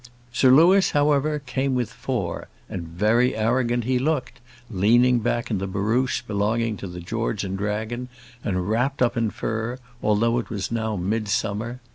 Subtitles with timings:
[0.33, 4.39] Sir Louis, however, came with four, and very arrogant he looked,
[4.71, 8.09] leaning back in the barouche belonging to the George and Dragon,
[8.43, 11.81] and wrapped up in fur, although it was now midsummer.